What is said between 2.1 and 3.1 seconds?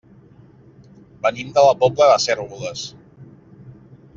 de Cérvoles.